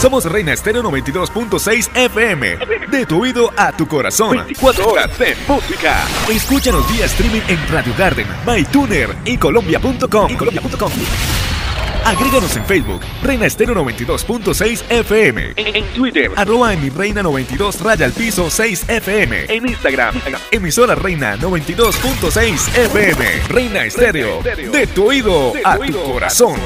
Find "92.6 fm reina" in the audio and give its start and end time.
21.36-23.84